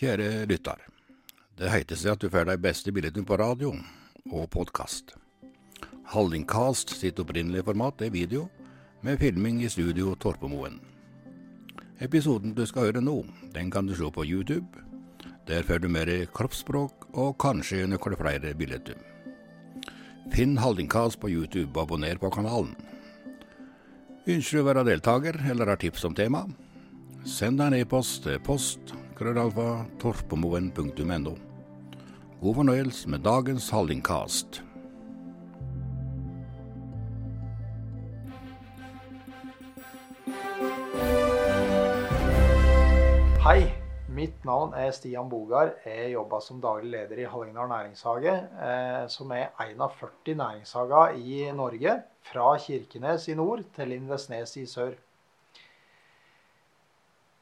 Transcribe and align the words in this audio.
Kjære 0.00 0.46
lytter. 0.48 0.78
Det 1.60 1.68
heter 1.68 1.98
seg 2.00 2.14
at 2.14 2.22
du 2.22 2.30
får 2.32 2.46
de 2.48 2.54
beste 2.56 2.88
billettene 2.88 3.28
på 3.28 3.36
radio 3.36 3.74
og 4.32 4.46
podkast. 4.48 5.10
Hallingcast 6.14 6.94
sitt 6.96 7.18
opprinnelige 7.20 7.66
format 7.66 8.00
er 8.06 8.14
video, 8.14 8.46
med 9.04 9.20
filming 9.20 9.58
i 9.60 9.68
studio 9.68 10.14
Torpemoen. 10.16 10.78
Episoden 12.00 12.54
du 12.56 12.62
skal 12.64 12.88
høre 12.88 13.02
nå, 13.04 13.18
den 13.52 13.68
kan 13.68 13.84
du 13.84 13.92
se 13.92 14.08
på 14.08 14.24
YouTube. 14.24 14.80
Der 15.44 15.68
får 15.68 15.84
du 15.84 15.90
mer 15.92 16.08
kroppsspråk 16.32 17.10
og 17.12 17.36
kanskje 17.36 17.84
noen 17.84 18.16
flere 18.22 18.54
billetter. 18.56 18.96
Finn 20.32 20.56
Hallingcast 20.56 21.20
på 21.20 21.28
YouTube 21.28 21.76
og 21.76 21.82
abonner 21.82 22.16
på 22.16 22.32
kanalen. 22.32 22.72
Ønsker 24.24 24.56
du 24.56 24.64
å 24.64 24.70
være 24.70 24.88
deltaker 24.94 25.42
eller 25.44 25.74
har 25.74 25.84
tips 25.84 26.08
om 26.08 26.16
tema? 26.16 26.46
Send 27.28 27.60
en 27.60 27.76
e-post 27.76 28.22
til 28.24 28.40
post 28.40 28.96
krøllalfa 29.20 29.84
torpemoen.no. 30.00 31.32
God 32.40 32.54
fornøyelse 32.56 33.10
med 33.12 33.20
dagens 33.20 33.66
Hallingcast. 33.68 34.62
Hei, 43.44 43.66
mitt 44.08 44.40
navn 44.48 44.72
er 44.72 44.88
Stian 44.96 45.28
Bogar. 45.28 45.74
Jeg 45.84 46.14
jobber 46.14 46.40
som 46.40 46.64
daglig 46.64 46.94
leder 46.94 47.20
i 47.20 47.28
Hallingdal 47.28 47.68
næringshage, 47.68 48.38
eh, 48.70 49.04
som 49.12 49.36
er 49.36 49.52
en 49.66 49.84
av 49.84 50.00
40 50.00 50.38
næringshager 50.40 51.20
i 51.20 51.44
Norge. 51.52 52.00
Fra 52.32 52.56
Kirkenes 52.56 53.28
i 53.28 53.36
nord 53.36 53.68
til 53.76 53.92
Lindesnes 53.92 54.56
i 54.56 54.64
sør. 54.64 54.96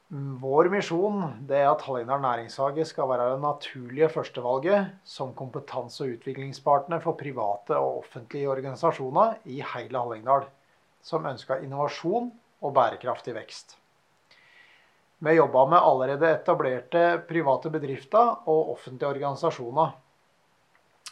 Vår 0.09 0.71
misjon 0.73 1.19
er 1.53 1.67
at 1.69 1.83
Hallingdal 1.85 2.23
næringshage 2.23 2.81
skal 2.89 3.11
være 3.11 3.27
det 3.29 3.43
naturlige 3.43 4.07
førstevalget 4.09 4.87
som 5.05 5.35
kompetanse- 5.37 6.01
og 6.01 6.15
utviklingspartner 6.15 7.03
for 7.03 7.13
private 7.13 7.77
og 7.77 7.99
offentlige 7.99 8.49
organisasjoner 8.49 9.37
i 9.45 9.59
hele 9.61 10.01
Hallingdal, 10.01 10.47
som 11.05 11.29
ønsker 11.29 11.61
innovasjon 11.61 12.31
og 12.61 12.73
bærekraftig 12.73 13.37
vekst. 13.37 13.77
Vi 15.19 15.37
jobber 15.37 15.69
med 15.69 15.77
allerede 15.77 16.33
etablerte 16.33 17.21
private 17.29 17.69
bedrifter 17.69 18.49
og 18.49 18.73
offentlige 18.73 19.13
organisasjoner. 19.13 19.93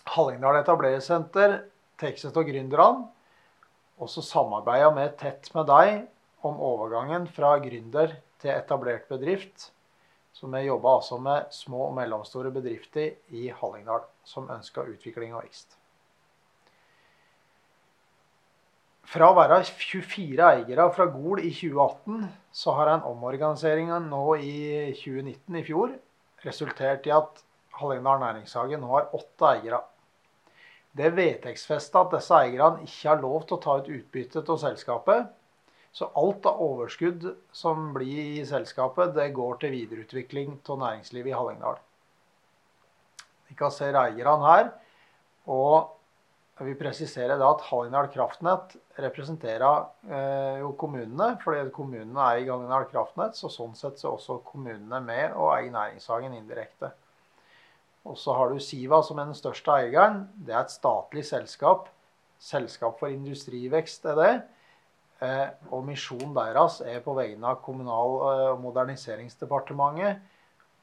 Hallingdal 0.09 0.63
etablerersenter 0.63 1.59
seg 2.02 2.31
av 2.33 2.50
gründerne, 2.50 3.09
og 4.02 4.09
så 4.09 4.25
samarbeider 4.25 4.95
vi 4.97 5.11
tett 5.22 5.53
med 5.53 5.69
deg 5.69 6.07
om 6.41 6.57
overgangen 6.57 7.29
fra 7.29 7.59
gründer 7.61 8.23
til 8.41 8.53
etablert 8.53 9.07
bedrift. 9.09 9.71
Så 10.38 10.47
vi 10.53 10.67
jobba 10.67 10.97
altså 10.99 11.17
med 11.17 11.49
små 11.52 11.88
og 11.88 11.95
mellomstore 11.97 12.52
bedrifter 12.53 13.16
i 13.33 13.47
Hallingdal 13.49 14.05
som 14.27 14.49
ønsker 14.53 14.91
utvikling 14.91 15.33
og 15.33 15.47
vekst. 15.47 15.77
Fra 19.07 19.29
å 19.31 19.38
være 19.38 19.61
24 19.63 20.44
eiere 20.44 20.85
fra 20.94 21.07
Gol 21.09 21.39
i 21.39 21.49
2018, 21.55 22.25
så 22.52 22.73
har 22.75 22.91
en 22.91 23.05
omorganisering 23.07 23.89
nå 24.09 24.23
i 24.35 24.57
2019 24.99 25.57
i 25.61 25.63
fjor 25.66 25.94
resultert 26.44 27.07
i 27.07 27.16
at 27.16 27.41
Hallingdal 27.79 28.19
næringshage 28.22 28.77
nå 28.81 28.91
har 28.91 29.09
åtte 29.16 29.53
eiere. 29.55 29.79
Det 30.97 31.07
er 31.07 31.17
vedtektsfesta 31.17 32.03
at 32.03 32.13
disse 32.17 32.35
eierne 32.35 32.83
ikke 32.83 33.09
har 33.09 33.19
lov 33.22 33.45
til 33.45 33.57
å 33.57 33.63
ta 33.63 33.79
ut 33.79 33.89
utbytte 33.95 34.44
av 34.44 34.61
selskapet. 34.61 35.27
Så 35.95 36.09
alt 36.19 36.45
av 36.45 36.61
overskudd 36.61 37.25
som 37.55 37.91
blir 37.95 38.39
i 38.41 38.45
selskapet, 38.45 39.16
det 39.16 39.31
går 39.35 39.61
til 39.61 39.73
videreutvikling 39.73 40.57
av 40.69 40.81
næringslivet 40.83 41.31
i 41.31 41.38
Hallingdal. 41.38 41.79
Vi 43.47 43.55
kan 43.57 43.71
se 43.71 43.89
eierne 43.89 44.39
her. 44.45 44.73
og 45.47 45.94
vi 46.66 46.73
presiserer 46.73 47.38
da 47.38 47.52
at 47.53 47.61
Hallingdal 47.69 48.07
kraftnett 48.09 48.71
representerer 48.97 49.84
eh, 50.09 50.56
jo 50.63 50.72
kommunene, 50.79 51.35
fordi 51.44 51.69
kommunene 51.73 52.23
er 52.31 52.41
i 52.41 52.47
Hallingdal 52.50 52.88
kraftnett. 52.89 53.38
Så 53.38 53.51
sånn 53.53 53.75
sett 53.78 54.01
så 54.01 54.16
også 54.16 54.39
kommunene 54.47 55.00
med 55.06 55.35
og 55.38 55.51
eier 55.53 55.69
næringshagen 55.75 56.33
indirekte. 56.33 56.89
Og 58.07 58.17
så 58.17 58.33
har 58.33 58.50
du 58.50 58.63
Siva 58.63 59.03
som 59.06 59.19
er 59.19 59.29
den 59.29 59.38
største 59.38 59.75
eieren. 59.75 60.23
Det 60.33 60.56
er 60.56 60.63
et 60.63 60.73
statlig 60.73 61.28
selskap. 61.29 61.91
Selskap 62.41 62.97
for 63.01 63.13
industrivekst 63.13 64.07
er 64.09 64.17
det. 64.17 64.33
Eh, 65.17 65.47
og 65.73 65.85
misjonen 65.88 66.35
deres 66.35 66.81
er 66.85 67.00
på 67.01 67.16
vegne 67.17 67.47
av 67.50 67.61
Kommunal- 67.66 68.19
og 68.53 68.59
moderniseringsdepartementet 68.61 70.19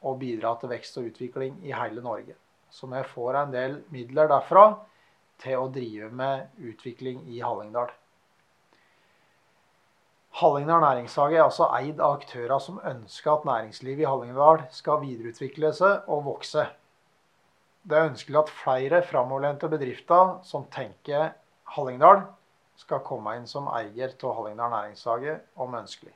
å 0.02 0.14
bidra 0.18 0.56
til 0.58 0.72
vekst 0.72 0.98
og 0.98 1.06
utvikling 1.12 1.60
i 1.62 1.72
hele 1.72 2.02
Norge. 2.02 2.34
Så 2.70 2.90
vi 2.90 3.02
får 3.14 3.38
en 3.38 3.52
del 3.54 3.76
midler 3.94 4.26
derfra 4.28 4.64
til 5.38 5.60
å 5.60 5.70
drive 5.70 6.10
med 6.10 6.48
utvikling 6.58 7.22
i 7.30 7.40
Hallingdal. 7.44 7.92
Hallingdal 10.34 10.82
næringshage 10.82 11.36
er 11.38 11.44
altså 11.44 11.68
eid 11.76 12.00
av 12.02 12.16
aktører 12.18 12.58
som 12.58 12.80
ønsker 12.82 13.36
at 13.36 13.44
næringslivet 13.46 14.02
i 14.02 14.08
Hallingdal 14.10 14.64
skal 14.74 15.02
videreutvikle 15.04 15.70
seg 15.78 16.08
og 16.10 16.24
vokse. 16.26 16.66
Det 17.86 17.98
er 17.98 18.10
ønskelig 18.10 18.40
at 18.40 18.50
flere 18.50 19.02
framoverlente 19.06 19.70
bedrifter 19.70 20.40
som 20.42 20.66
tenker 20.74 21.36
Hallingdal, 21.76 22.24
skal 22.76 23.02
komme 23.06 23.36
inn 23.38 23.46
som 23.50 23.68
eier 23.70 24.12
av 24.12 24.36
Hallingdal 24.38 24.72
næringshage 24.72 25.38
om 25.62 25.74
ønskelig. 25.78 26.14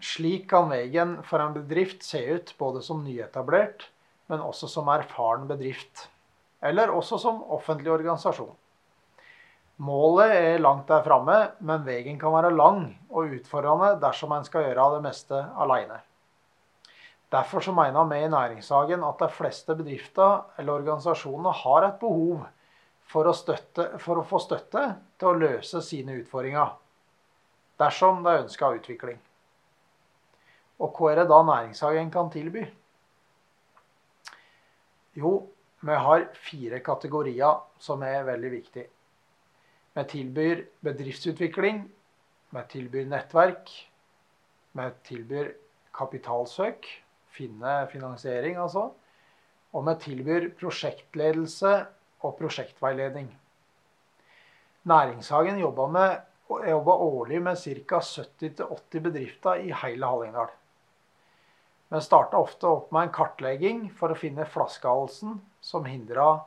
Slik 0.00 0.46
kan 0.50 0.70
veien 0.72 1.18
for 1.28 1.42
en 1.44 1.54
bedrift 1.54 2.04
se 2.04 2.22
ut 2.32 2.54
både 2.58 2.80
som 2.84 3.02
nyetablert, 3.04 3.86
men 4.32 4.40
også 4.40 4.68
som 4.70 4.88
erfaren 4.88 5.46
bedrift. 5.48 6.08
Eller 6.64 6.92
også 6.92 7.18
som 7.20 7.42
offentlig 7.52 7.92
organisasjon. 7.92 8.52
Målet 9.80 10.32
er 10.36 10.60
langt 10.60 10.88
der 10.88 11.04
framme, 11.04 11.36
men 11.64 11.84
veien 11.86 12.18
kan 12.20 12.34
være 12.34 12.52
lang 12.52 12.82
og 13.08 13.32
utfordrende 13.36 13.94
dersom 14.02 14.32
en 14.36 14.44
skal 14.44 14.66
gjøre 14.66 14.88
det 14.96 15.04
meste 15.06 15.40
alene. 15.56 16.00
Derfor 17.30 17.62
så 17.62 17.72
mener 17.72 18.08
vi 18.10 18.18
i 18.24 18.30
Næringshagen 18.30 19.04
at 19.06 19.20
de 19.22 19.28
fleste 19.30 19.74
bedrifter 19.78 20.40
eller 20.58 20.80
organisasjoner 20.80 21.52
har 21.62 21.86
et 21.86 22.00
behov 22.00 22.46
for 23.10 23.26
å, 23.30 23.34
støtte, 23.34 23.86
for 24.02 24.18
å 24.18 24.26
få 24.26 24.40
støtte 24.42 24.82
til 25.18 25.30
å 25.30 25.38
løse 25.38 25.82
sine 25.82 26.16
utfordringer, 26.18 26.72
dersom 27.78 28.24
de 28.26 28.34
ønsker 28.42 28.80
utvikling. 28.80 29.20
Og 30.80 30.96
hva 30.96 31.10
er 31.12 31.20
det 31.20 31.30
da 31.30 31.40
næringshagen 31.46 32.10
kan 32.10 32.30
tilby? 32.32 32.64
Jo, 35.18 35.32
vi 35.80 35.98
har 36.06 36.26
fire 36.34 36.80
kategorier 36.84 37.62
som 37.82 38.02
er 38.06 38.26
veldig 38.26 38.50
viktige. 38.52 38.88
Vi 39.94 40.04
tilbyr 40.12 40.64
bedriftsutvikling, 40.86 41.82
vi 42.54 42.64
tilbyr 42.70 43.06
nettverk, 43.10 43.70
vi 44.78 44.88
tilbyr 45.06 45.54
kapitalsøk, 45.94 46.86
finne 47.34 47.74
finansiering 47.92 48.58
altså, 48.60 48.90
og 49.70 49.86
vi 49.86 49.94
tilbyr 50.04 50.48
prosjektledelse 50.58 51.74
og 52.26 52.36
prosjektveiledning. 52.38 53.28
Næringshagen 54.90 55.60
jobber, 55.60 56.22
jobber 56.48 56.92
årlig 56.92 57.42
med 57.42 57.56
ca. 57.56 58.00
70-80 58.00 59.00
bedrifter 59.00 59.60
i 59.60 59.72
hele 59.82 60.06
Hallingdal. 60.06 60.50
Vi 61.90 62.00
starta 62.00 62.38
ofte 62.38 62.68
opp 62.70 62.92
med 62.94 63.08
en 63.08 63.14
kartlegging 63.14 63.80
for 63.98 64.12
å 64.12 64.18
finne 64.18 64.46
flaskehalsen 64.46 65.40
som 65.60 65.88
hindra, 65.90 66.44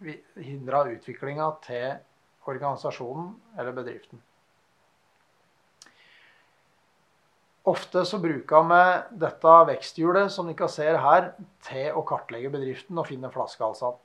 hindra 0.00 0.86
utviklinga 0.92 1.50
til 1.66 1.98
organisasjonen 2.48 3.34
eller 3.58 3.76
bedriften. 3.76 4.22
Ofte 7.66 8.04
så 8.06 8.18
bruker 8.22 8.66
vi 8.70 8.82
dette 9.18 9.52
veksthjulet 9.70 10.30
som 10.30 10.46
dere 10.46 10.68
ser 10.70 11.00
her, 11.02 11.32
til 11.66 11.96
å 11.98 12.04
kartlegge 12.06 12.52
bedriften 12.52 12.98
og 13.00 13.08
finne 13.08 13.30
flaskehalsene. 13.34 13.98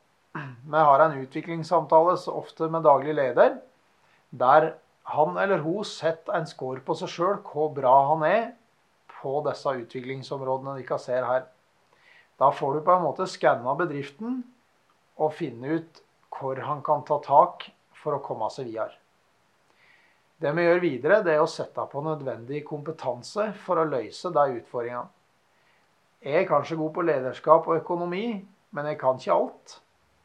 Vi 0.72 0.86
har 0.88 1.04
en 1.04 1.18
utviklingssamtale 1.20 2.16
så 2.18 2.34
ofte 2.40 2.70
med 2.72 2.88
daglig 2.88 3.14
leder, 3.20 3.60
der 4.32 4.72
han 5.12 5.38
eller 5.38 5.62
hun 5.62 5.84
setter 5.86 6.38
en 6.38 6.48
score 6.48 6.82
på 6.86 6.96
seg 6.98 7.12
sjøl, 7.12 7.38
hvor 7.46 7.70
bra 7.76 7.94
han 8.14 8.24
er 8.26 8.44
på 9.20 9.42
disse 9.46 9.74
utviklingsområdene 9.84 10.80
dere 10.80 11.00
ser 11.02 11.28
her. 11.28 11.46
Da 12.42 12.50
får 12.56 12.80
du 12.80 12.86
på 12.88 12.96
en 12.96 13.06
måte 13.06 13.30
skanna 13.30 13.76
bedriften 13.78 14.40
og 15.22 15.36
finne 15.38 15.78
ut 15.78 16.02
hvor 16.32 16.58
han 16.66 16.82
kan 16.82 17.04
ta 17.06 17.20
tak 17.22 17.68
for 18.02 18.18
å 18.18 18.24
komme 18.26 18.50
seg 18.50 18.72
videre. 18.72 18.96
Det 20.42 20.52
vi 20.58 20.64
gjør 20.66 20.80
videre, 20.82 21.20
det 21.22 21.36
er 21.36 21.44
å 21.44 21.50
sette 21.50 21.84
på 21.92 22.02
nødvendig 22.02 22.64
kompetanse 22.66 23.52
for 23.62 23.78
å 23.78 23.86
løse 23.86 24.32
de 24.34 24.46
utfordringene. 24.58 25.10
Jeg 26.22 26.44
er 26.44 26.48
kanskje 26.50 26.78
god 26.80 26.92
på 26.96 27.04
lederskap 27.06 27.68
og 27.70 27.78
økonomi, 27.78 28.26
men 28.74 28.88
jeg 28.90 28.98
kan 29.02 29.20
ikke 29.22 29.36
alt. 29.36 29.76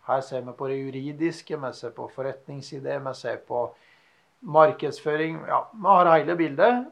Her 0.09 0.23
ser 0.25 0.45
vi 0.47 0.55
på 0.57 0.69
det 0.71 0.79
juridiske, 0.79 1.59
vi 1.61 1.73
ser 1.77 1.93
på 1.97 2.09
forretningsidé, 2.15 2.97
vi 3.05 3.13
ser 3.17 3.43
på 3.49 3.67
markedsføring 4.47 5.41
Ja, 5.49 5.67
vi 5.73 5.89
har 5.89 6.13
hele 6.13 6.37
bildet. 6.39 6.87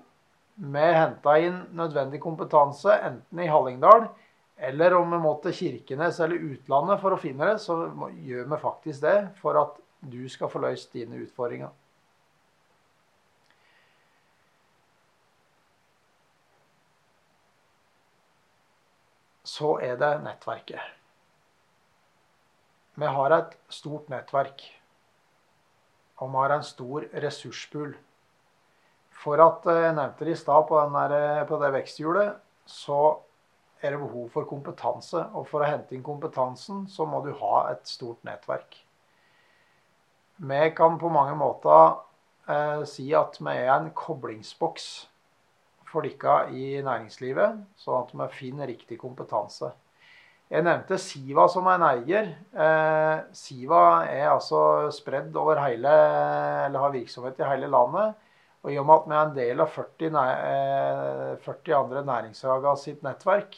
Vi 0.57 0.85
henta 0.97 1.39
inn 1.43 1.63
nødvendig 1.77 2.21
kompetanse 2.23 2.93
enten 3.09 3.41
i 3.43 3.49
Hallingdal 3.51 4.09
eller 4.57 4.95
om 4.95 5.11
vi 5.11 5.19
må 5.19 5.33
til 5.43 5.55
Kirkenes 5.57 6.21
eller 6.23 6.45
utlandet 6.53 7.01
for 7.03 7.15
å 7.15 7.19
finne 7.19 7.49
det, 7.49 7.57
så 7.63 7.89
gjør 8.23 8.47
vi 8.53 8.61
faktisk 8.63 9.03
det 9.03 9.17
for 9.41 9.59
at 9.59 9.81
du 10.05 10.29
skal 10.31 10.51
få 10.53 10.63
løst 10.63 10.93
dine 10.95 11.19
utfordringer. 11.25 11.73
Så 19.45 19.77
er 19.85 19.99
det 20.01 20.13
nettverket. 20.25 20.81
Vi 22.95 23.07
har 23.07 23.35
et 23.35 23.57
stort 23.69 24.09
nettverk. 24.09 24.63
Og 26.23 26.31
vi 26.31 26.39
har 26.39 26.55
en 26.55 26.65
stor 26.65 27.05
ressurspool. 27.23 27.97
For 29.25 29.41
at 29.43 29.67
eh, 29.71 29.83
jeg 29.87 29.97
nevnte 29.99 30.27
det 30.27 30.35
i 30.35 30.39
stad 30.39 30.67
på, 30.69 30.81
på, 31.49 31.61
det 31.63 31.73
veksthjulet, 31.75 32.41
så 32.67 33.01
er 33.83 33.95
det 33.95 34.01
behov 34.01 34.31
for 34.33 34.49
kompetanse. 34.49 35.27
Og 35.35 35.49
for 35.51 35.65
å 35.65 35.69
hente 35.69 35.97
inn 35.97 36.07
kompetansen, 36.07 36.87
så 36.89 37.07
må 37.07 37.21
du 37.25 37.33
ha 37.41 37.67
et 37.73 37.85
stort 37.89 38.23
nettverk. 38.27 38.79
Vi 40.37 40.63
kan 40.77 40.99
på 40.99 41.11
mange 41.15 41.37
måter 41.39 41.99
eh, 42.51 42.85
si 42.89 43.11
at 43.15 43.39
vi 43.41 43.59
er 43.59 43.75
en 43.77 43.93
koblingsboks 43.95 44.89
for 45.95 46.07
dere 46.07 46.51
i 46.51 46.83
næringslivet, 46.83 47.63
sånn 47.79 48.03
at 48.03 48.13
vi 48.19 48.29
finner 48.35 48.71
riktig 48.71 48.99
kompetanse. 49.01 49.71
Jeg 50.53 50.63
nevnte 50.67 50.99
Siva 51.01 51.47
som 51.49 51.67
en 51.73 51.83
eier. 51.87 52.29
Eh, 52.53 53.23
Siva 53.35 54.05
er 54.11 54.29
altså 54.29 54.91
spredd 54.93 55.35
over 55.41 55.63
hele, 55.63 55.95
eller 56.67 56.85
har 56.85 56.93
virksomhet 56.95 57.41
i 57.41 57.49
hele 57.49 57.71
landet. 57.73 58.19
Og 58.65 58.73
i 58.73 58.79
og 58.81 58.87
med 58.89 58.95
at 58.97 59.09
vi 59.09 59.15
er 59.15 59.23
en 59.23 59.35
del 59.39 59.63
av 59.65 59.73
40, 59.73 60.11
40 61.45 61.73
eh, 61.73 61.79
andre 61.79 62.05
næringshager 62.05 62.79
sitt 62.81 63.03
nettverk, 63.05 63.57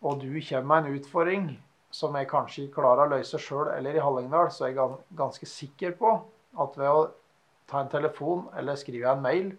og 0.00 0.22
du 0.22 0.30
kommer 0.48 0.68
med 0.68 0.86
en 0.86 1.00
utfordring 1.00 1.48
som 1.92 2.14
jeg 2.16 2.28
kanskje 2.30 2.62
ikke 2.64 2.80
klarer 2.80 3.04
å 3.04 3.16
løse 3.16 3.40
sjøl 3.42 3.68
eller 3.74 3.98
i 3.98 4.02
Hallingdal, 4.04 4.48
så 4.54 4.68
er 4.68 4.76
jeg 4.76 5.00
ganske 5.18 5.48
sikker 5.48 5.96
på 5.98 6.14
at 6.62 6.78
ved 6.78 6.88
å 6.88 7.08
ta 7.70 7.82
en 7.82 7.90
telefon 7.92 8.46
eller 8.56 8.78
skrive 8.78 9.10
en 9.10 9.24
mail, 9.24 9.50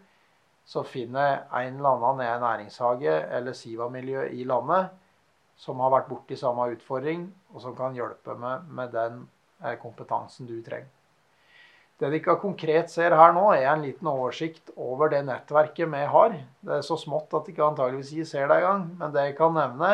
så 0.66 0.84
finner 0.88 1.28
jeg 1.28 1.68
en 1.68 1.78
eller 1.80 1.98
annen 1.98 2.24
i 2.24 2.30
en 2.30 2.44
næringshage 2.46 3.16
eller 3.38 3.58
Siva-miljø 3.58 4.28
i 4.32 4.46
landet 4.48 4.92
som 5.62 5.82
har 5.84 5.92
vært 5.94 6.10
borti 6.10 6.38
samme 6.40 6.72
utfordring, 6.74 7.28
og 7.54 7.62
som 7.62 7.76
kan 7.78 7.94
hjelpe 7.94 8.34
meg 8.40 8.66
med 8.74 8.94
den 8.96 9.20
eh, 9.62 9.76
kompetansen 9.82 10.50
du 10.50 10.58
trenger. 10.66 10.90
Det 12.02 12.10
dere 12.10 12.34
konkret 12.42 12.90
ser 12.90 13.14
her 13.14 13.34
nå, 13.36 13.44
er 13.54 13.68
en 13.70 13.84
liten 13.86 14.08
oversikt 14.10 14.72
over 14.74 15.12
det 15.14 15.20
nettverket 15.28 15.86
vi 15.92 16.00
har. 16.10 16.34
Det 16.66 16.80
er 16.80 16.86
så 16.86 16.98
smått 16.98 17.36
at 17.38 17.46
dere 17.46 17.68
antageligvis 17.68 18.32
ser 18.32 18.48
det 18.50 18.58
engang, 18.58 18.88
men 18.98 19.14
det 19.14 19.28
jeg 19.28 19.36
kan 19.38 19.54
nevne, 19.58 19.92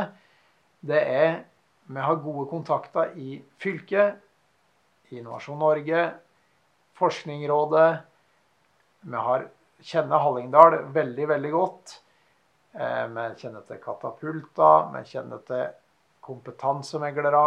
det 0.87 1.03
er 1.03 1.43
Vi 1.87 2.01
har 2.03 2.17
gode 2.19 2.49
kontakter 2.51 3.13
i 3.15 3.37
fylket, 3.63 4.17
Innovasjon 5.15 5.59
Norge, 5.59 6.01
Forskningsrådet. 6.99 8.01
Vi 9.07 9.15
har, 9.15 9.45
kjenner 9.83 10.21
Hallingdal 10.23 10.79
veldig, 10.93 11.27
veldig 11.29 11.51
godt. 11.53 11.97
Eh, 12.73 13.05
vi 13.13 13.27
kjenner 13.41 13.65
til 13.67 13.81
Katapulta, 13.83 14.71
vi 14.93 15.03
kjenner 15.09 15.43
til 15.47 15.67
kompetansemeglere, 16.27 17.45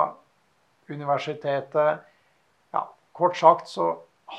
universitetet. 0.90 2.00
Ja, 2.74 2.86
kort 3.12 3.36
sagt 3.36 3.68
så 3.68 3.92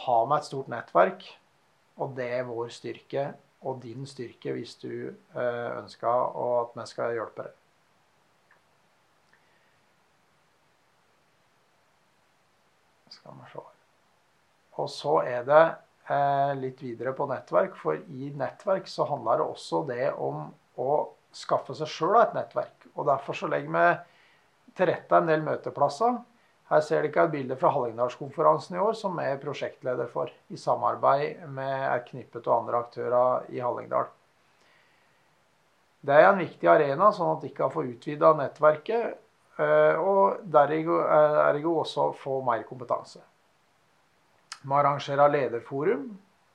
har 0.03 0.25
vi 0.27 0.35
et 0.37 0.47
stort 0.47 0.71
nettverk, 0.71 1.23
og 1.97 2.15
det 2.17 2.27
er 2.39 2.49
vår 2.49 2.71
styrke 2.73 3.31
og 3.61 3.81
din 3.83 4.07
styrke 4.09 4.55
hvis 4.55 4.75
du 4.81 4.91
eh, 5.11 5.69
ønsker 5.77 6.07
at 6.09 6.75
vi 6.75 6.85
skal 6.89 7.13
hjelpe 7.15 7.45
deg. 7.45 7.57
Skal 13.11 13.37
vi 13.37 13.51
se. 13.51 13.63
Og 14.81 14.89
så 14.89 15.15
er 15.27 15.45
det 15.45 15.61
eh, 15.61 15.79
litt 16.59 16.81
videre 16.83 17.13
på 17.15 17.27
nettverk, 17.29 17.75
for 17.79 17.95
i 17.95 18.31
nettverk 18.35 18.87
så 18.89 19.05
handler 19.07 19.39
det 19.39 19.45
også 19.47 19.83
det 19.87 20.07
om 20.11 20.49
å 20.81 20.95
skaffe 21.31 21.75
seg 21.77 21.87
sjøl 21.87 22.17
et 22.19 22.33
nettverk. 22.35 22.89
Og 22.95 23.07
derfor 23.07 23.37
så 23.37 23.47
legger 23.47 23.71
vi 23.71 24.73
til 24.75 24.89
rette 24.89 25.15
en 25.15 25.29
del 25.29 25.45
møteplasser. 25.45 26.17
Her 26.71 26.83
ser 26.83 27.05
dere 27.05 27.27
et 27.27 27.31
bilde 27.31 27.55
fra 27.59 27.71
Hallingdalskonferansen 27.75 28.75
i 28.75 28.81
år, 28.83 28.97
som 28.99 29.15
vi 29.19 29.27
er 29.29 29.39
prosjektleder 29.39 30.11
for, 30.11 30.31
i 30.51 30.59
samarbeid 30.59 31.45
med 31.51 31.87
et 31.93 32.07
knippet 32.09 32.47
og 32.47 32.57
andre 32.57 32.83
aktører 32.83 33.51
i 33.51 33.63
Hallingdal. 33.63 34.09
Det 36.01 36.17
er 36.17 36.31
en 36.31 36.41
viktig 36.41 36.67
arena, 36.71 37.11
sånn 37.13 37.37
at 37.37 37.43
dere 37.45 37.71
få 37.71 37.85
utvida 37.87 38.33
nettverket 38.39 39.19
Eh, 39.61 39.99
og 39.99 40.45
derigå 40.47 41.01
eh, 41.03 41.67
også 41.67 42.11
få 42.17 42.39
mer 42.45 42.63
kompetanse. 42.67 43.19
Vi 44.61 44.73
arrangerer 44.77 45.31
lederforum. 45.31 46.09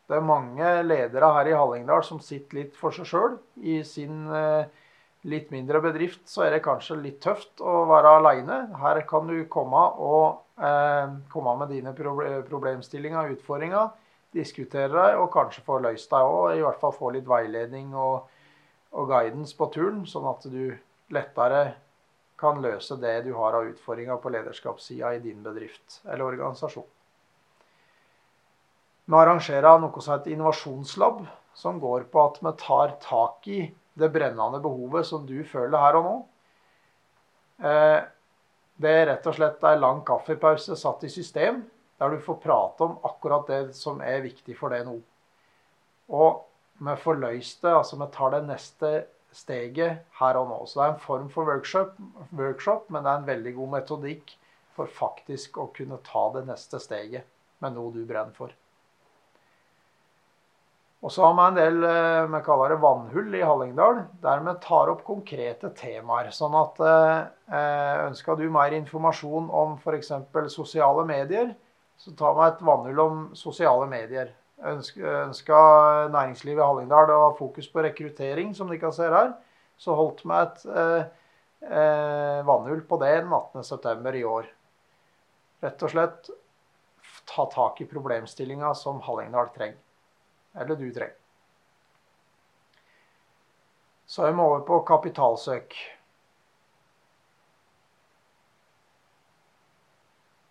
Det 0.07 0.15
er 0.15 0.23
mange 0.23 0.67
ledere 0.87 1.33
her 1.35 1.49
i 1.51 1.55
Hallingdal 1.59 2.05
som 2.07 2.21
sitter 2.23 2.61
litt 2.61 2.77
for 2.79 2.95
seg 2.95 3.09
sjøl. 3.11 3.39
I 3.59 3.81
sin 3.87 4.29
eh, 4.31 4.69
litt 5.27 5.51
mindre 5.51 5.81
bedrift 5.83 6.23
så 6.31 6.45
er 6.47 6.55
det 6.55 6.63
kanskje 6.63 7.01
litt 7.01 7.19
tøft 7.25 7.59
å 7.59 7.81
være 7.91 8.13
aleine. 8.21 8.61
Her 8.79 9.03
kan 9.11 9.27
du 9.27 9.41
komme, 9.51 9.83
og, 9.99 10.45
eh, 10.63 11.17
komme 11.33 11.57
med 11.59 11.75
dine 11.75 11.95
problemstillinger 11.97 13.25
og 13.25 13.39
utfordringer. 13.41 13.91
Diskutere 14.37 14.93
deg 14.95 15.19
og 15.19 15.33
kanskje 15.35 15.65
få 15.67 15.81
løst 15.83 16.13
deg 16.15 16.31
òg. 16.37 16.55
I 16.55 16.63
hvert 16.63 16.83
fall 16.83 16.95
få 16.95 17.11
litt 17.17 17.27
veiledning 17.27 17.95
og, 17.99 18.29
og 18.95 19.11
guidance 19.11 19.59
på 19.59 19.73
turen, 19.75 20.05
sånn 20.07 20.31
at 20.31 20.47
du 20.47 20.77
lettere 21.11 21.65
kan 22.39 22.61
løse 22.63 22.99
det 23.01 23.17
du 23.27 23.33
har 23.35 23.57
av 23.57 23.67
utfordringer 23.73 24.21
på 24.23 24.31
lederskapssida 24.31 25.15
i 25.17 25.23
din 25.25 25.43
bedrift 25.43 26.03
eller 26.05 26.29
organisasjon. 26.29 26.87
Vi 29.07 29.15
arrangerer 29.15 29.79
noe 29.79 30.03
som 30.03 30.17
heter 30.17 30.35
innovasjonslab, 30.35 31.21
som 31.55 31.79
går 31.81 32.09
på 32.11 32.23
at 32.27 32.41
vi 32.43 32.53
tar 32.59 32.97
tak 33.03 33.47
i 33.49 33.61
det 33.97 34.09
brennende 34.13 34.59
behovet 34.61 35.07
som 35.07 35.25
du 35.27 35.39
føler 35.47 35.79
her 35.79 35.99
og 36.01 36.07
nå. 36.07 36.17
Eh, 37.71 38.01
det 38.77 38.93
er 38.93 39.07
rett 39.09 39.29
og 39.31 39.37
slett 39.39 39.63
ei 39.65 39.79
lang 39.79 40.03
kaffepause 40.05 40.77
satt 40.77 41.07
i 41.07 41.13
system, 41.13 41.63
der 41.97 42.13
du 42.13 42.19
får 42.21 42.41
prate 42.43 42.85
om 42.85 42.99
akkurat 43.09 43.47
det 43.49 43.61
som 43.79 44.03
er 44.05 44.27
viktig 44.27 44.59
for 44.59 44.75
deg 44.75 44.85
nå. 44.89 44.99
Og 46.13 46.43
vi 46.85 46.97
får 47.01 47.23
løst 47.23 47.63
det, 47.63 47.73
altså 47.73 47.97
vi 48.03 48.11
tar 48.13 48.35
det 48.35 48.43
neste 48.51 48.93
steget 49.33 50.05
her 50.19 50.43
og 50.43 50.51
nå. 50.51 50.61
Så 50.67 50.81
det 50.81 50.85
er 50.85 50.93
en 50.97 51.07
form 51.07 51.31
for 51.33 51.49
workshop, 51.49 51.97
workshop, 52.37 52.91
men 52.91 53.07
det 53.07 53.15
er 53.15 53.23
en 53.23 53.31
veldig 53.31 53.57
god 53.63 53.75
metodikk 53.79 54.37
for 54.77 54.93
faktisk 54.93 55.57
å 55.63 55.71
kunne 55.77 56.03
ta 56.05 56.29
det 56.37 56.45
neste 56.51 56.83
steget 56.83 57.25
med 57.65 57.79
noe 57.79 57.95
du 57.95 58.03
brenner 58.05 58.37
for. 58.37 58.53
Og 61.07 61.13
så 61.15 61.23
har 61.23 61.37
vi 61.39 61.43
en 61.45 61.59
del 61.59 61.85
eh, 61.87 62.25
vi 62.33 62.41
kaller 62.43 62.73
det 62.73 62.81
vannhull 62.83 63.35
i 63.39 63.45
Hallingdal, 63.47 64.01
der 64.25 64.41
vi 64.43 64.55
tar 64.65 64.91
opp 64.91 65.05
konkrete 65.07 65.71
temaer. 65.79 66.33
Sånn 66.35 66.57
at 66.59 66.81
eh, 66.83 68.09
ønsker 68.09 68.41
du 68.41 68.49
mer 68.51 68.75
informasjon 68.75 69.47
om 69.55 69.77
f.eks. 69.79 70.11
sosiale 70.51 71.07
medier, 71.07 71.55
så 71.97 72.11
tar 72.19 72.35
vi 72.35 72.49
et 72.49 72.67
vannhull 72.67 73.05
om 73.05 73.23
sosiale 73.39 73.87
medier 73.91 74.35
ønska 74.65 75.59
næringslivet 76.13 76.63
i 76.63 76.67
Hallingdal 76.67 77.13
å 77.13 77.21
ha 77.27 77.31
fokus 77.37 77.69
på 77.69 77.85
rekruttering, 77.85 78.55
som 78.55 78.71
dere 78.71 78.93
ser 78.95 79.13
her, 79.13 79.33
så 79.77 79.95
holdt 79.97 80.23
vi 80.25 80.37
et 80.41 80.65
eh, 80.73 81.09
eh, 81.69 82.41
vannhull 82.47 82.83
på 82.89 82.99
det 83.03 83.13
den 83.21 83.33
18.9. 83.33 84.15
i 84.17 84.25
år. 84.25 84.49
Rett 85.65 85.83
og 85.83 85.93
slett 85.93 86.31
ta 87.27 87.47
tak 87.53 87.81
i 87.81 87.89
problemstillinga 87.91 88.73
som 88.75 89.03
Hallingdal 89.05 89.53
trenger. 89.55 89.86
Eller 90.57 90.79
du 90.81 90.89
trenger. 90.91 91.15
Så 94.07 94.25
er 94.25 94.33
vi 94.33 94.41
over 94.41 94.63
på 94.67 94.81
kapitalsøk. 94.87 95.75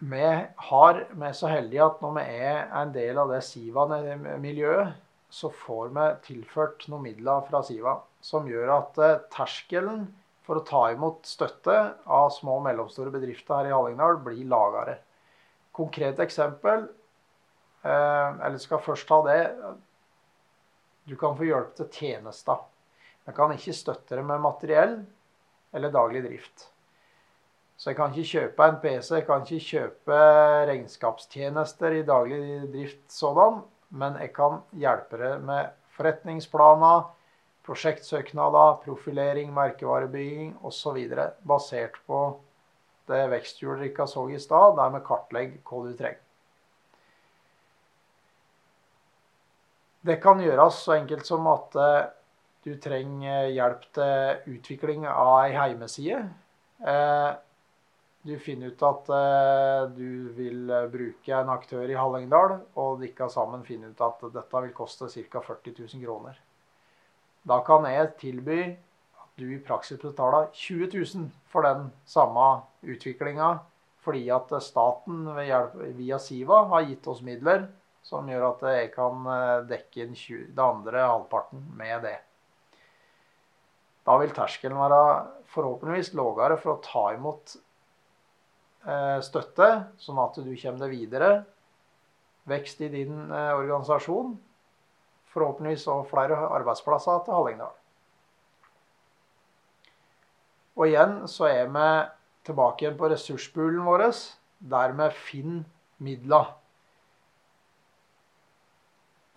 vi 0.05 0.25
har, 0.69 0.99
vi 1.11 1.25
er 1.25 1.35
så 1.35 1.49
heldige 1.49 1.85
at 1.85 2.01
når 2.03 2.13
vi 2.17 2.25
er 2.37 2.67
en 2.81 2.91
del 2.93 3.17
av 3.21 3.31
det 3.31 3.41
Siva-miljøet, 3.45 4.93
så 5.29 5.49
får 5.49 5.89
vi 5.95 6.05
tilført 6.27 6.85
noen 6.91 7.07
midler 7.07 7.41
fra 7.47 7.63
Siva 7.65 7.97
som 8.23 8.45
gjør 8.47 8.71
at 8.75 8.99
eh, 9.01 9.23
terskelen 9.33 10.05
for 10.45 10.59
å 10.59 10.65
ta 10.67 10.83
imot 10.93 11.25
støtte 11.27 11.75
av 12.05 12.29
små 12.33 12.59
og 12.59 12.67
mellomstore 12.67 13.13
bedrifter 13.13 13.57
her 13.57 13.71
i 13.71 13.73
Hallingdal 13.73 14.21
blir 14.23 14.45
lavere. 14.51 14.99
Konkret 15.75 16.21
eksempel, 16.23 16.85
eh, 17.83 18.29
eller 18.45 18.61
skal 18.61 18.83
først 18.85 19.09
ta 19.09 19.19
det 19.25 19.39
Du 21.05 21.15
kan 21.15 21.35
få 21.37 21.45
hjelp 21.45 21.75
til 21.77 21.89
tjenester. 21.93 22.63
Jeg 23.25 23.35
kan 23.37 23.51
ikke 23.53 23.73
støtte 23.73 24.17
det 24.17 24.23
med 24.25 24.41
materiell 24.41 24.95
eller 25.75 25.93
daglig 25.93 26.23
drift. 26.25 26.69
Så 27.77 27.91
jeg 27.91 27.97
kan 27.97 28.13
ikke 28.13 28.31
kjøpe 28.39 28.65
en 28.69 28.79
PC, 28.81 29.11
jeg 29.11 29.25
kan 29.27 29.43
ikke 29.43 29.67
kjøpe 29.69 30.19
regnskapstjenester 30.69 31.97
i 31.97 32.05
daglig 32.07 32.41
drift 32.73 33.11
sådan. 33.11 33.61
men 33.89 34.17
jeg 34.19 34.33
kan 34.33 34.59
hjelpe 34.73 35.17
deg 35.17 35.43
med 35.45 35.69
forretningsplaner, 35.95 37.03
prosjektsøknader, 37.63 38.81
profilering, 38.83 39.53
merkevarebygging 39.53 40.57
osv. 40.63 40.97
basert 41.47 42.01
på 42.07 42.39
det 43.07 43.21
veksthjulet 43.31 43.93
dere 43.93 44.07
så 44.07 44.27
i 44.29 44.39
stad, 44.39 44.75
der 44.75 44.89
vi 44.97 45.05
kartlegger 45.05 45.61
hva 45.69 45.83
du 45.85 45.97
trenger. 45.97 46.24
Det 50.05 50.19
kan 50.21 50.41
gjøres 50.43 50.83
så 50.85 50.99
enkelt 50.99 51.25
som 51.25 51.47
at 51.49 51.75
eh, 51.81 52.03
du 52.65 52.75
trenger 52.81 53.47
hjelp 53.49 53.85
til 53.95 54.55
utvikling 54.55 55.05
av 55.09 55.31
ei 55.39 55.55
heimeside. 55.55 56.19
Eh, 56.85 57.29
du 58.25 58.33
finner 58.41 58.73
ut 58.73 58.83
at 58.85 59.09
eh, 59.15 59.85
du 59.95 60.09
vil 60.37 60.73
bruke 60.93 61.39
en 61.39 61.49
aktør 61.53 61.89
i 61.89 61.97
Hallingdal, 61.97 62.57
og 62.77 63.01
dere 63.01 63.29
sammen 63.33 63.63
finner 63.65 63.93
ut 63.93 64.03
at 64.05 64.27
dette 64.35 64.61
vil 64.67 64.75
koste 64.77 65.09
ca. 65.09 65.41
40 65.47 65.73
000 65.79 66.03
kroner. 66.03 66.37
Da 67.45 67.61
kan 67.65 67.87
jeg 67.89 68.11
tilby 68.21 68.59
at 68.75 69.31
du 69.41 69.47
i 69.55 69.61
praksis 69.63 70.01
betaler 70.01 70.51
20 70.53 70.91
000 70.93 71.31
for 71.49 71.65
den 71.65 71.89
samme 72.05 72.51
utviklinga, 72.85 73.55
fordi 74.05 74.27
at 74.29 74.53
staten 74.61 75.25
via 75.33 76.21
Siva 76.21 76.61
har 76.75 76.85
gitt 76.91 77.09
oss 77.09 77.25
midler 77.25 77.65
som 78.05 78.29
gjør 78.29 78.49
at 78.51 78.63
jeg 78.69 78.93
kan 78.93 79.27
eh, 79.33 79.65
dekke 79.69 80.05
inn 80.05 80.15
det 80.15 80.61
andre 80.61 81.05
halvparten 81.09 81.63
med 81.77 82.05
det. 82.05 82.17
Da 84.05 84.17
vil 84.21 84.33
terskelen 84.35 84.77
være 84.77 84.99
forhåpentligvis 85.55 86.13
lavere 86.17 86.59
for 86.61 86.75
å 86.75 86.81
ta 86.85 87.05
imot 87.15 87.55
eh, 88.85 89.17
støtte, 89.25 89.69
sånn 89.97 90.21
at 90.21 90.37
du 90.37 90.51
kommer 90.53 90.83
deg 90.83 90.93
videre. 90.93 91.29
Vekst 92.45 92.83
i 92.85 92.91
din 92.93 93.23
eh, 93.25 93.53
organisasjon. 93.57 94.35
Forhåpentligvis 95.33 95.87
og 95.91 96.05
flere 96.11 96.37
arbeidsplasser 96.59 97.25
til 97.25 97.35
Hallingdal. 97.35 97.73
Og 100.75 100.91
igjen 100.91 101.23
så 101.31 101.47
er 101.49 101.71
vi 101.71 101.87
tilbake 102.45 102.85
igjen 102.85 102.99
på 102.99 103.09
ressurspoolen 103.09 103.81
vår, 103.87 104.05
der 104.59 104.93
vi 104.99 105.09
finner 105.25 105.65
midler. 106.03 106.53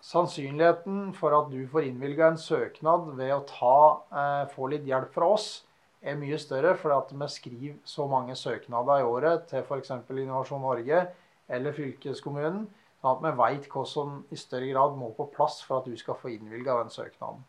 Sannsynligheten 0.09 1.11
for 1.13 1.35
at 1.37 1.51
du 1.51 1.59
får 1.69 1.85
innvilga 1.85 2.31
en 2.31 2.39
søknad 2.41 3.11
ved 3.19 3.29
å 3.35 3.43
ta, 3.45 3.73
eh, 4.09 4.45
få 4.55 4.69
litt 4.71 4.87
hjelp 4.87 5.11
fra 5.13 5.27
oss, 5.35 5.65
er 6.01 6.15
mye 6.17 6.39
større 6.39 6.71
fordi 6.79 7.17
vi 7.19 7.27
skriver 7.27 7.75
så 7.85 8.07
mange 8.09 8.33
søknader 8.33 9.01
i 9.01 9.05
året 9.05 9.45
til 9.51 9.59
f.eks. 9.59 9.91
Innovasjon 10.09 10.63
Norge 10.63 11.01
eller 11.49 11.75
fylkeskommunen, 11.75 12.63
sånn 13.01 13.11
at 13.11 13.21
vi 13.25 13.33
veit 13.37 13.67
hva 13.69 13.85
som 13.85 14.23
i 14.31 14.39
større 14.39 14.71
grad 14.71 14.97
må 14.97 15.11
på 15.17 15.27
plass 15.35 15.59
for 15.61 15.79
at 15.79 15.91
du 15.91 15.97
skal 15.99 16.17
få 16.17 16.33
innvilga 16.33 16.79
den 16.79 16.89
søknaden. 16.89 17.45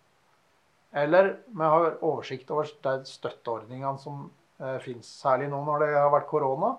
Eller 0.92 1.36
vi 1.46 1.72
har 1.72 1.96
oversikt 2.02 2.50
over 2.50 2.68
de 2.82 2.94
støtteordningene 3.06 3.96
som 4.02 4.26
eh, 4.60 4.76
finnes. 4.84 5.08
Særlig 5.22 5.48
nå 5.48 5.62
når 5.64 5.86
det 5.86 5.90
har 5.96 6.12
vært 6.12 6.28
korona, 6.28 6.74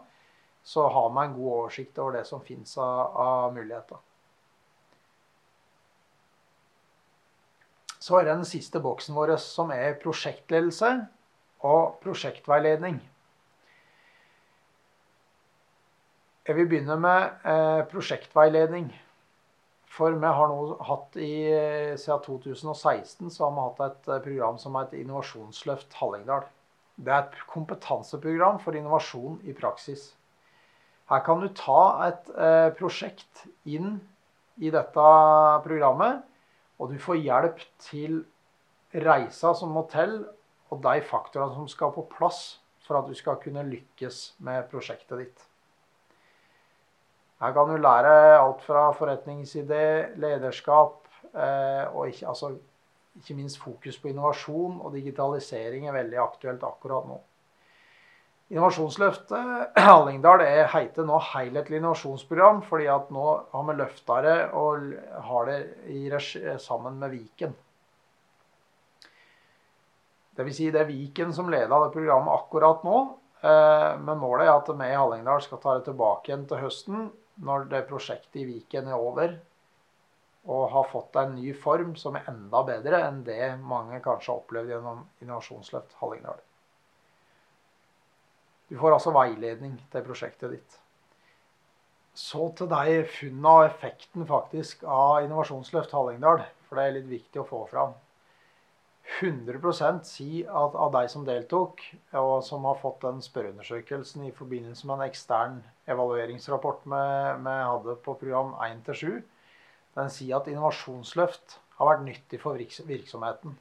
så 0.61 0.85
har 0.93 1.09
vi 1.09 1.25
en 1.25 1.35
god 1.39 1.51
oversikt 1.57 1.97
over 1.97 2.19
det 2.19 2.25
som 2.29 2.43
finnes 2.45 2.77
av, 2.77 3.15
av 3.17 3.53
muligheter. 3.55 4.10
Så 8.01 8.17
er 8.17 8.25
det 8.25 8.39
den 8.39 8.47
siste 8.49 8.81
boksen 8.81 9.15
vår 9.15 9.35
som 9.41 9.69
er 9.75 9.99
prosjektledelse 10.01 10.89
og 11.67 11.99
prosjektveiledning. 12.01 12.97
Jeg 16.47 16.57
vil 16.57 16.67
begynne 16.67 16.97
med 16.97 17.45
eh, 17.45 17.83
prosjektveiledning. 17.91 18.89
For 19.91 20.15
vi 20.15 20.31
har 20.39 20.49
nå 20.49 20.77
hatt 20.87 21.17
i, 21.19 21.33
siden 21.99 22.23
2016 22.25 23.29
så 23.29 23.45
har 23.45 23.53
vi 23.53 23.65
hatt 23.67 23.83
et 23.85 24.09
eh, 24.09 24.23
program 24.25 24.57
som 24.57 24.79
heter 24.79 25.03
Innovasjonsløft 25.03 25.93
Hallingdal. 25.99 26.47
Det 26.97 27.13
er 27.13 27.27
et 27.27 27.37
kompetanseprogram 27.49 28.57
for 28.63 28.77
innovasjon 28.77 29.37
i 29.45 29.53
praksis. 29.57 30.11
Her 31.11 31.21
kan 31.25 31.41
du 31.43 31.49
ta 31.53 31.83
et 32.07 32.33
eh, 32.33 32.69
prosjekt 32.77 33.45
inn 33.69 33.99
i 34.61 34.73
dette 34.73 35.07
programmet 35.65 36.25
og 36.81 36.89
du 36.89 36.97
får 37.01 37.21
hjelp 37.21 37.61
til 37.85 38.23
reisa 39.05 39.53
som 39.57 39.75
må 39.75 39.85
til, 39.91 40.23
og 40.71 40.81
de 40.81 41.03
faktorene 41.05 41.53
som 41.53 41.67
skal 41.69 41.93
på 41.93 42.07
plass 42.09 42.41
for 42.81 42.97
at 42.97 43.07
du 43.07 43.15
skal 43.15 43.37
kunne 43.43 43.63
lykkes 43.67 44.21
med 44.43 44.65
prosjektet 44.71 45.19
ditt. 45.21 45.43
Her 47.41 47.53
kan 47.53 47.69
du 47.69 47.77
lære 47.77 48.13
alt 48.37 48.61
fra 48.65 48.89
forretningsidé, 48.93 50.13
lederskap 50.21 51.07
eh, 51.33 51.85
og 51.89 52.11
ikke, 52.11 52.27
altså, 52.29 52.51
ikke 53.17 53.37
minst 53.37 53.61
fokus 53.61 53.97
på 53.97 54.11
innovasjon 54.11 54.79
og 54.81 54.93
digitalisering 54.93 55.87
er 55.87 55.97
veldig 55.97 56.19
aktuelt 56.21 56.65
akkurat 56.65 57.07
nå. 57.09 57.17
Innovasjonsløftet 58.51 59.77
Hallingdal 59.87 60.43
er 60.43 60.65
heter 60.73 61.05
nå 61.07 61.19
Helhetlig 61.31 61.79
innovasjonsprogram, 61.79 62.59
fordi 62.67 62.89
at 62.91 63.11
nå 63.15 63.27
har 63.53 63.67
vi 63.69 63.75
løfta 63.79 64.17
det 64.25 64.37
og 64.59 64.89
har 65.29 65.47
det 65.47 65.59
i, 65.87 66.01
sammen 66.59 66.99
med 66.99 67.15
Viken. 67.15 67.55
Dvs. 70.35 70.57
Si 70.57 70.67
det 70.71 70.83
er 70.83 70.89
Viken 70.89 71.31
som 71.35 71.51
leder 71.51 71.71
det 71.85 71.95
programmet 71.95 72.35
akkurat 72.35 72.83
nå. 72.87 72.97
Eh, 73.41 73.87
men 74.03 74.19
målet 74.19 74.47
er 74.47 74.53
at 74.53 74.73
vi 74.75 74.89
i 74.89 74.99
Hallingdal 74.99 75.41
skal 75.47 75.63
ta 75.63 75.77
det 75.77 75.87
tilbake 75.87 76.31
igjen 76.31 76.45
til 76.49 76.61
høsten, 76.65 77.07
når 77.47 77.71
det 77.71 77.87
prosjektet 77.87 78.43
i 78.43 78.45
Viken 78.49 78.91
er 78.91 78.99
over 78.99 79.39
og 80.51 80.71
har 80.73 80.87
fått 80.89 81.17
en 81.21 81.35
ny 81.37 81.51
form 81.53 81.93
som 81.95 82.15
er 82.17 82.25
enda 82.31 82.63
bedre 82.65 83.03
enn 83.05 83.21
det 83.25 83.55
mange 83.61 83.99
kanskje 84.01 84.31
har 84.31 84.39
opplevd 84.41 84.73
gjennom 84.73 85.03
Innovasjonsløft 85.21 85.99
Hallingdal. 86.01 86.41
Du 88.71 88.77
får 88.79 88.95
altså 88.95 89.11
veiledning 89.11 89.73
til 89.91 90.03
prosjektet 90.05 90.53
ditt. 90.55 90.77
Så 92.15 92.45
til 92.55 92.69
deg 92.71 93.09
funnene 93.11 93.51
og 93.57 93.65
effekten 93.65 94.23
faktisk 94.27 94.85
av 94.87 95.25
Innovasjonsløft 95.25 95.91
Hallingdal. 95.95 96.45
For 96.69 96.79
det 96.79 96.85
er 96.87 96.95
litt 96.95 97.09
viktig 97.11 97.41
å 97.41 97.47
få 97.49 97.65
fram. 97.67 97.97
100% 99.19 100.05
sier 100.07 100.51
at 100.55 100.77
av 100.79 100.93
deg 100.93 101.09
som 101.11 101.25
deltok, 101.27 101.81
og 102.15 102.37
som 102.47 102.63
har 102.69 102.79
fått 102.79 103.01
den 103.03 103.19
spørreundersøkelsen 103.25 104.23
i 104.29 104.31
forbindelse 104.35 104.87
med 104.87 105.01
en 105.01 105.09
ekstern 105.09 105.57
evalueringsrapport 105.91 106.85
vi, 106.85 107.01
hadde 107.43 107.97
på 108.05 108.15
program 108.21 108.53
1-7, 108.69 109.19
den 109.97 110.13
sier 110.15 110.37
at 110.37 110.47
innovasjonsløft 110.47 111.57
har 111.79 111.91
vært 111.91 112.05
nyttig 112.07 112.39
for 112.39 112.55
virksomheten. 112.55 113.57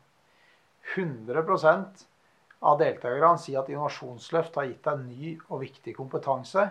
100 0.94 1.42
av 2.60 2.78
deltakerne 2.80 3.40
sier 3.40 3.62
at 3.62 3.70
innovasjonsløft 3.72 4.56
har 4.60 4.68
gitt 4.68 4.86
deg 4.86 5.02
ny 5.06 5.34
og 5.48 5.62
viktig 5.64 5.94
kompetanse. 5.96 6.66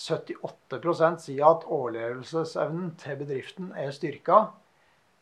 78% 0.00 1.22
sier 1.22 1.46
at 1.46 1.66
overlevelsesevnen 1.70 2.94
til 3.00 3.18
bedriften 3.20 3.70
er 3.78 3.92
styrka. 3.94 4.40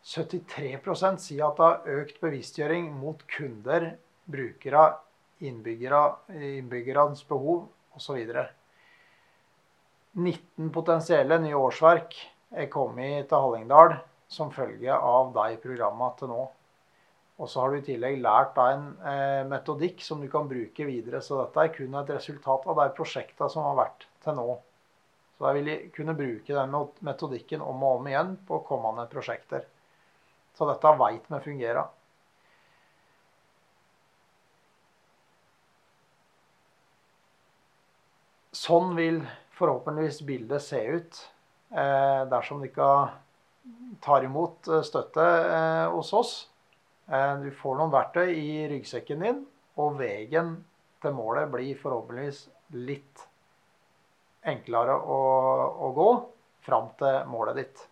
73 0.02 1.18
sier 1.22 1.46
at 1.48 1.58
det 1.58 1.66
har 1.66 2.00
økt 2.00 2.22
bevisstgjøring 2.22 2.88
mot 2.98 3.20
kunder, 3.30 3.92
brukere, 4.26 4.86
innbyggere, 5.42 6.02
innbyggernes 6.30 7.24
behov 7.28 7.68
osv. 7.98 8.22
19 10.12 10.72
potensielle 10.74 11.38
nye 11.42 11.58
årsverk 11.58 12.16
er 12.52 12.68
kommet 12.72 13.28
til 13.30 13.44
Hallingdal 13.44 13.96
som 14.32 14.50
følge 14.52 14.92
av 14.92 15.32
de 15.36 15.56
programmene 15.62 16.18
til 16.18 16.32
nå. 16.32 16.42
Og 17.42 17.50
så 17.50 17.58
har 17.58 17.72
du 17.72 17.80
i 17.80 17.86
tillegg 17.86 18.20
lært 18.22 18.52
deg 18.54 18.74
en 18.76 18.84
eh, 19.10 19.40
metodikk 19.50 20.04
som 20.06 20.20
du 20.22 20.28
kan 20.30 20.46
bruke 20.46 20.86
videre. 20.86 21.18
Så 21.24 21.40
dette 21.40 21.64
er 21.64 21.72
kun 21.74 21.96
et 21.98 22.12
resultat 22.14 22.68
av 22.70 22.78
de 22.78 22.92
prosjektene 22.94 23.50
som 23.50 23.66
har 23.66 23.80
vært 23.80 24.06
til 24.22 24.38
nå. 24.38 24.46
Så 25.34 25.48
jeg 25.48 25.58
vil 25.58 25.88
kunne 25.96 26.14
bruke 26.14 26.54
den 26.54 26.76
metodikken 27.02 27.64
om 27.66 27.82
og 27.82 27.98
om 27.98 28.06
igjen 28.06 28.36
på 28.46 28.60
kommende 28.68 29.08
prosjekter. 29.10 29.66
Så 30.54 30.68
dette 30.68 30.94
veit 31.00 31.26
vi 31.32 31.40
fungerer. 31.48 31.90
Sånn 38.54 38.94
vil 38.94 39.18
forhåpentligvis 39.58 40.22
bildet 40.28 40.62
se 40.62 40.78
ut 40.78 41.20
eh, 41.74 42.22
dersom 42.30 42.62
dere 42.62 42.92
tar 44.04 44.26
imot 44.28 44.68
eh, 44.68 44.82
støtte 44.86 45.24
eh, 45.26 45.86
hos 45.90 46.12
oss. 46.14 46.34
Eh, 47.12 47.34
du 47.44 47.50
får 47.60 47.76
noen 47.76 47.92
verktøy 47.92 48.32
i 48.32 48.66
ryggsekken 48.72 49.24
din, 49.24 49.42
og 49.76 49.98
veien 50.00 50.54
til 51.02 51.16
målet 51.16 51.50
blir 51.52 51.78
forhåpentligvis 51.80 52.46
litt 52.88 53.26
enklere 54.48 54.94
å, 54.96 55.18
å 55.76 55.90
gå 55.96 56.10
fram 56.64 56.88
til 56.98 57.18
målet 57.30 57.58
ditt. 57.60 57.82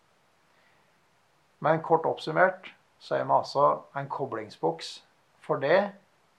Men 1.60 1.82
kort 1.84 2.08
oppsummert 2.08 2.70
så 3.00 3.18
er 3.18 3.26
vi 3.26 3.36
altså 3.36 3.66
en 3.96 4.08
koblingsboks 4.08 4.94
for 5.44 5.60
det 5.60 5.90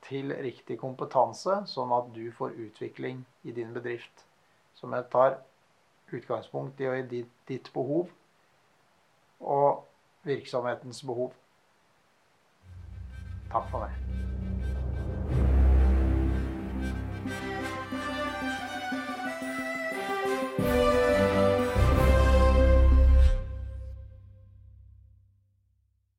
til 0.07 0.33
riktig 0.41 0.79
kompetanse, 0.81 1.61
sånn 1.69 1.93
at 1.93 2.09
du 2.15 2.25
får 2.33 2.57
utvikling 2.65 3.21
i 3.45 3.53
din 3.53 3.73
bedrift. 3.75 4.25
Så 4.73 4.89
vi 4.89 5.01
tar 5.13 5.37
utgangspunkt 6.11 6.81
i, 6.81 7.21
ditt 7.47 7.69
behov 7.73 8.09
og 9.39 9.85
virksomhetens 10.25 11.03
behov. 11.05 11.35
Takk 13.51 13.69
for 13.69 13.81
meg. 13.81 14.30